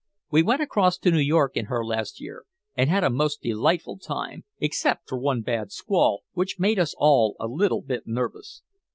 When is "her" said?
1.65-1.85